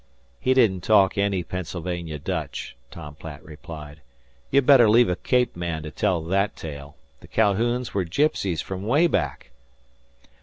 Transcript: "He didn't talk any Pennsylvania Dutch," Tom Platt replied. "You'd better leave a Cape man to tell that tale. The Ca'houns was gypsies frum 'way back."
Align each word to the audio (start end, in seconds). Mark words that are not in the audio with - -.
"He 0.39 0.55
didn't 0.55 0.81
talk 0.81 1.15
any 1.15 1.43
Pennsylvania 1.43 2.17
Dutch," 2.17 2.75
Tom 2.89 3.13
Platt 3.13 3.43
replied. 3.43 4.01
"You'd 4.49 4.65
better 4.65 4.89
leave 4.89 5.09
a 5.09 5.15
Cape 5.15 5.55
man 5.55 5.83
to 5.83 5.91
tell 5.91 6.23
that 6.23 6.55
tale. 6.55 6.95
The 7.19 7.27
Ca'houns 7.27 7.93
was 7.93 8.09
gypsies 8.09 8.63
frum 8.63 8.87
'way 8.87 9.05
back." 9.05 9.51